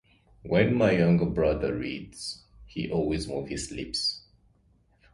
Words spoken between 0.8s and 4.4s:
younger brother reads, he always moves his lips.